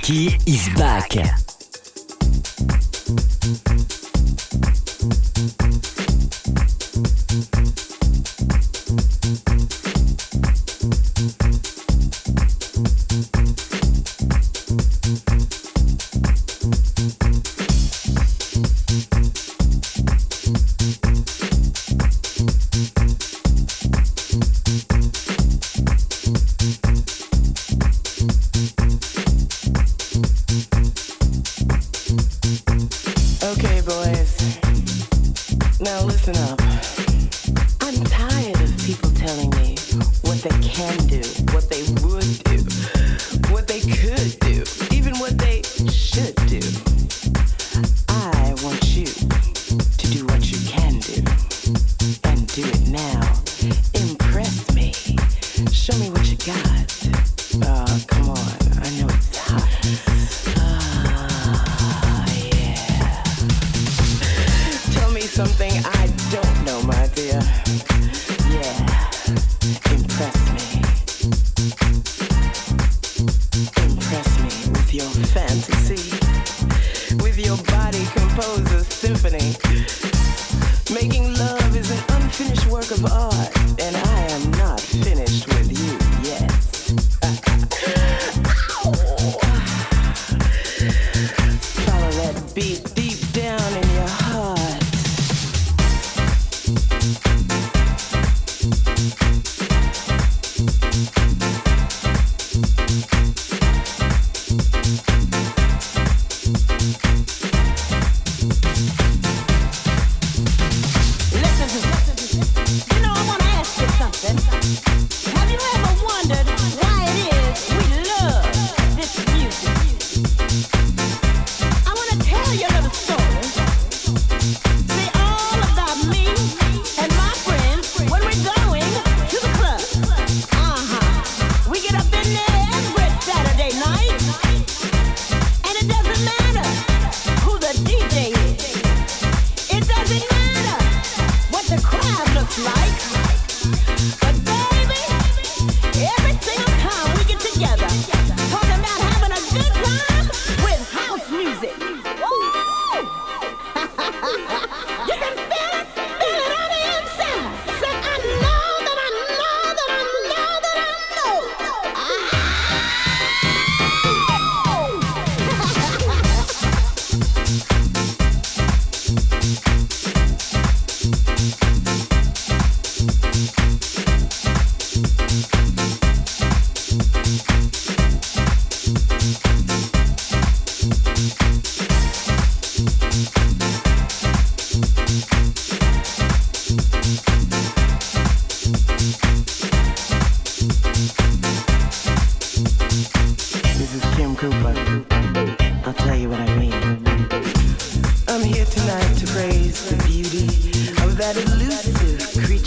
[0.00, 1.49] DJ Mickey is back.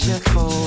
[0.09, 0.62] what.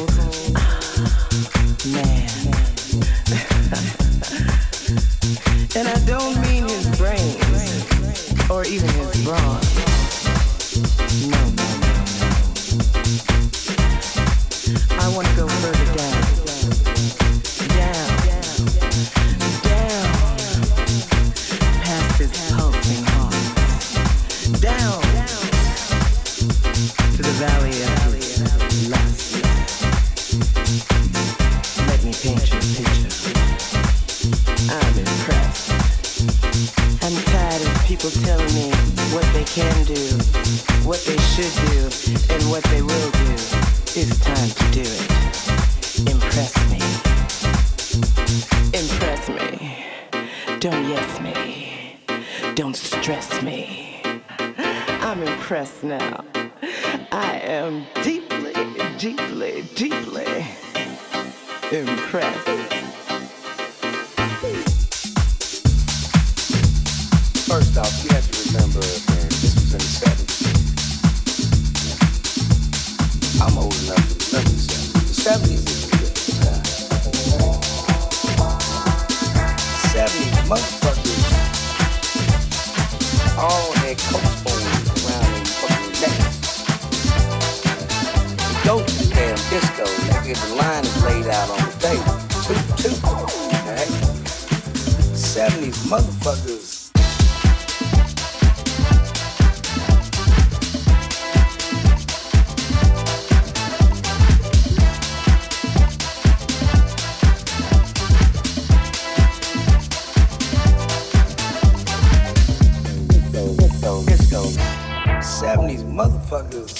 [115.26, 116.70] 70s motherfuckers.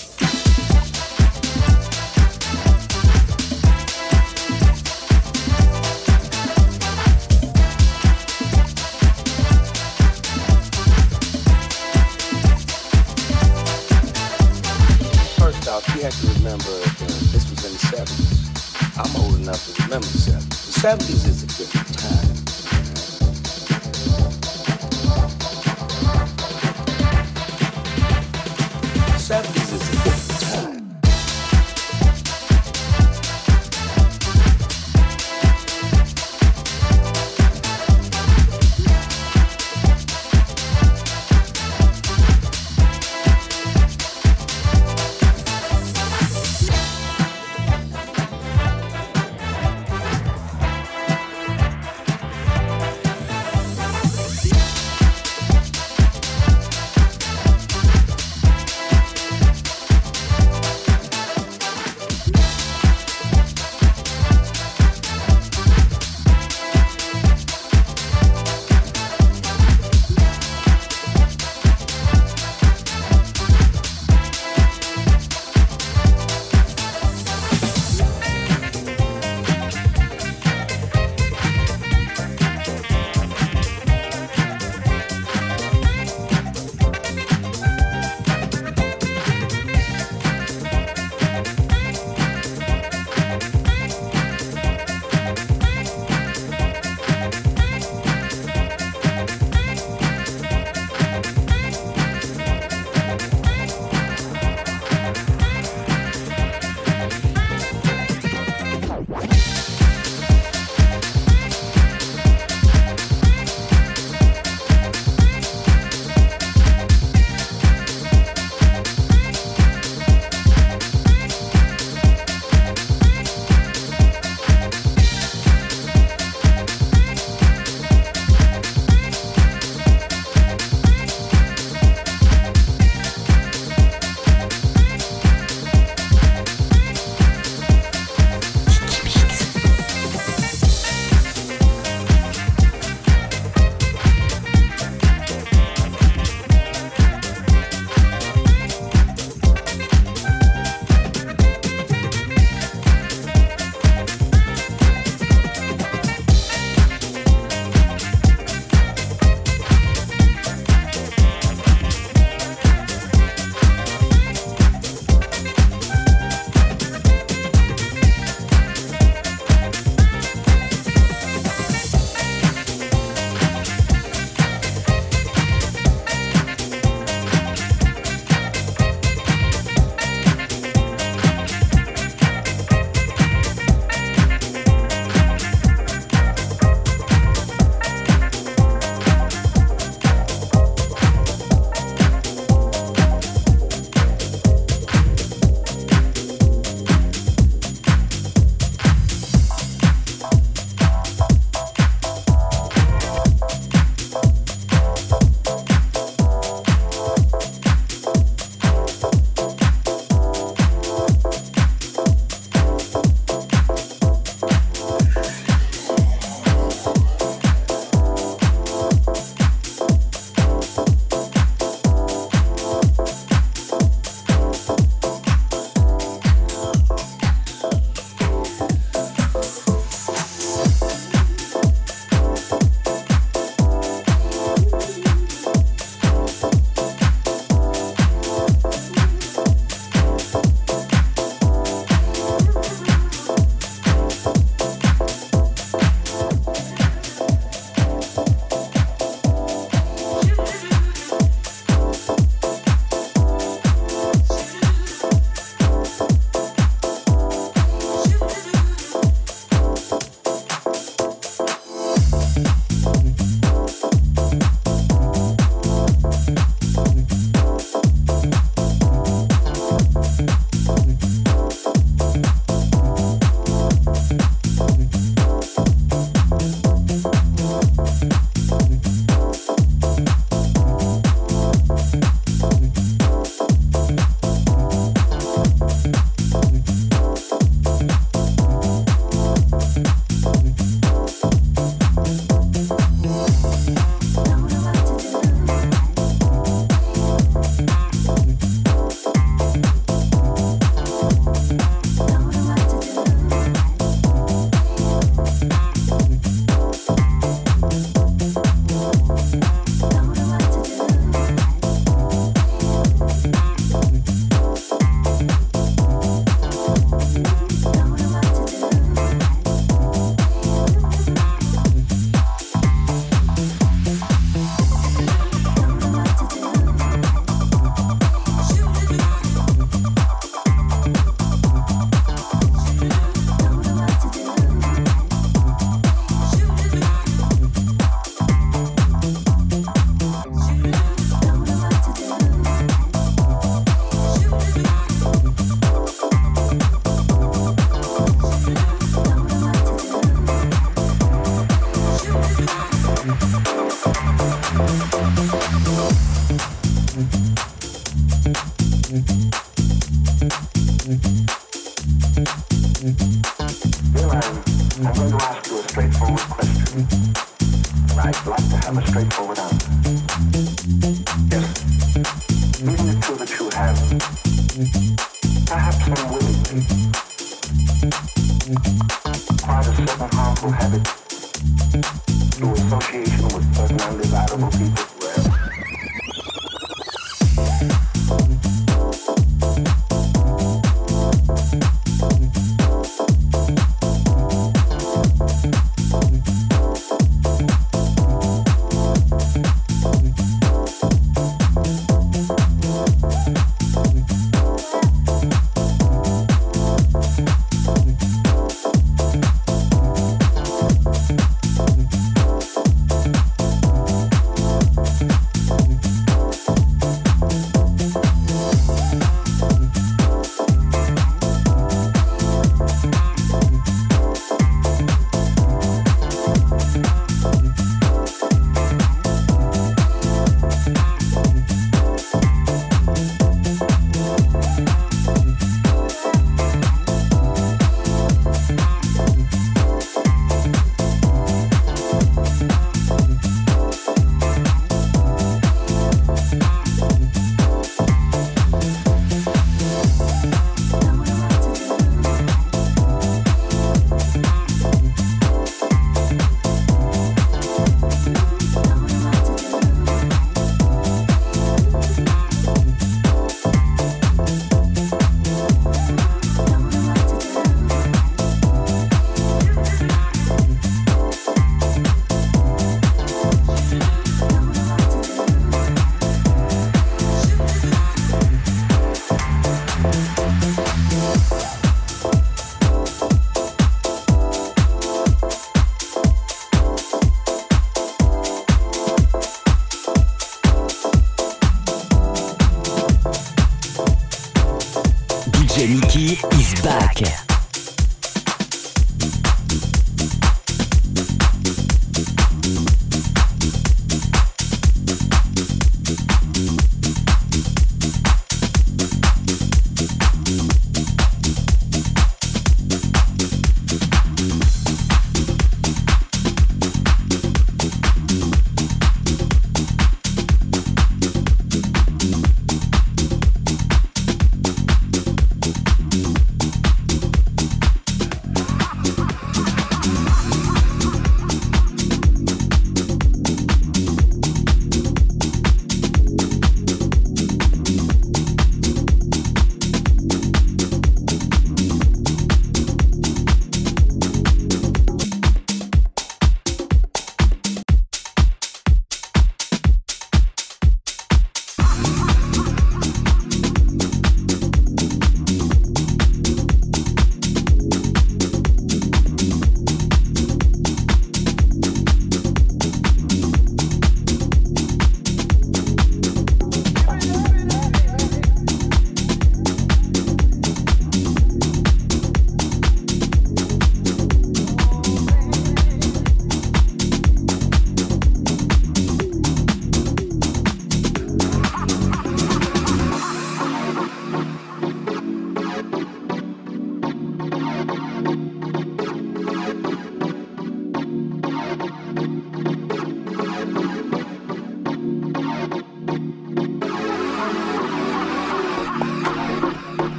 [15.37, 18.97] First off, you have to remember uh, this was in the 70s.
[18.97, 20.67] I'm old enough to remember the 70s.
[20.67, 21.86] The 70s is a different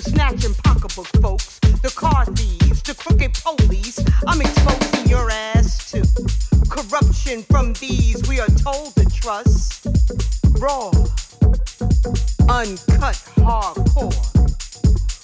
[0.00, 3.98] the snatching pocketbook folks, the car thieves, the crooked police.
[4.28, 6.06] I'm exposing your ass to
[6.70, 9.86] corruption from these we are told to trust.
[10.60, 10.90] Raw,
[12.48, 14.14] uncut, hardcore.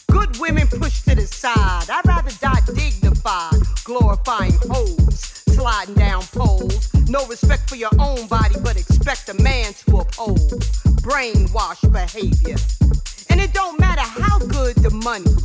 [0.09, 1.89] Good women pushed to the side.
[1.89, 6.93] I'd rather die dignified, glorifying hoes, sliding down poles.
[7.09, 10.51] No respect for your own body, but expect a man to uphold
[11.07, 12.57] brainwash behavior.
[13.45, 15.37] It don't matter how good the money.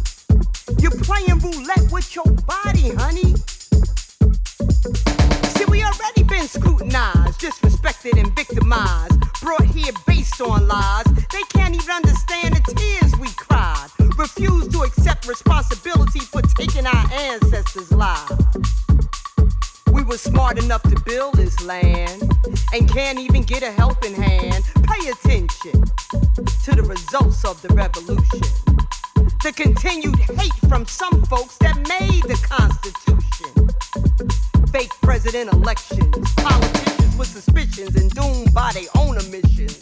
[0.79, 3.35] You're playing roulette with your body, honey.
[5.51, 9.19] See, we already been scrutinized, disrespected, and victimized.
[9.41, 11.07] Brought here based on lies.
[11.33, 13.89] They can't even understand the tears we cried.
[14.17, 18.78] Refuse to accept responsibility for taking our ancestors' lives.
[20.09, 22.23] Were smart enough to build this land
[22.73, 24.63] and can't even get a helping hand.
[24.81, 25.83] Pay attention
[26.63, 28.41] to the results of the revolution.
[29.43, 33.69] The continued hate from some folks that made the Constitution.
[34.73, 39.79] Fake president elections, politicians with suspicions and doomed by their own omissions.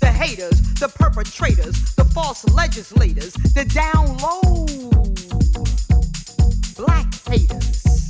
[0.00, 4.66] The haters, the perpetrators, the false legislators, the down low
[6.74, 8.09] black haters.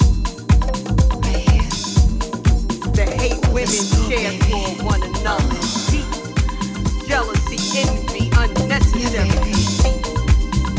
[3.01, 5.57] The hate women share for one another.
[5.89, 6.05] Deep
[7.07, 9.27] jealousy, envy, unnecessary.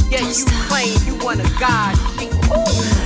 [0.09, 2.31] Yet you claim you want a God cheat.
[2.31, 3.02] The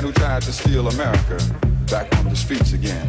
[0.00, 1.38] man who tried to steal America
[1.90, 3.06] back on the streets again?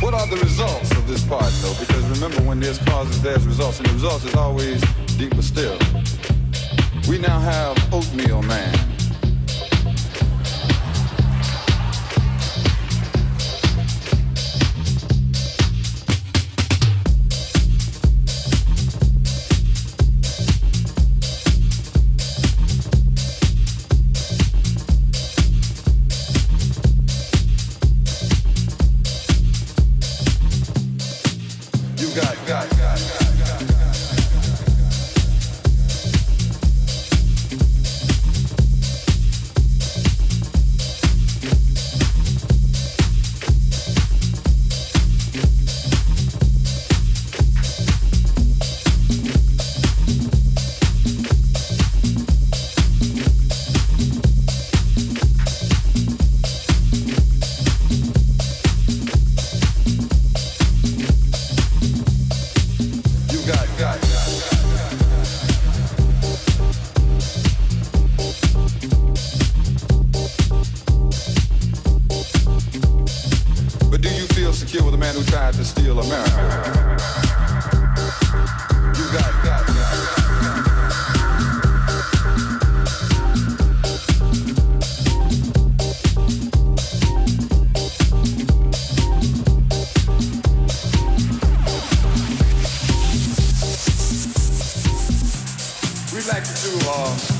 [0.00, 1.74] What are the results of this part, though?
[1.78, 4.82] Because remember, when there's causes, there's results, and the results is always
[5.16, 5.78] deeper still.
[7.08, 8.95] We now have Oatmeal Man.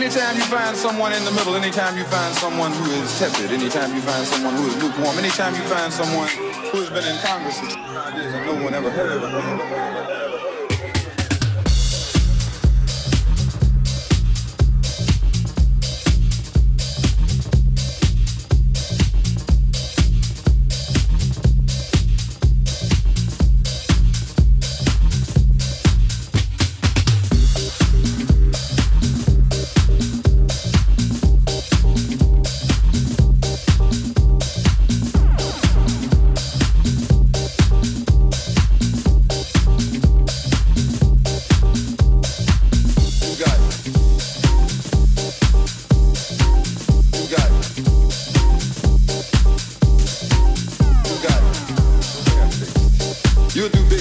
[0.00, 3.94] Anytime you find someone in the middle, anytime you find someone who is tepid, anytime
[3.94, 6.26] you find someone who is lukewarm, anytime you find someone
[6.72, 10.29] who has been in Congress and no one ever heard of them.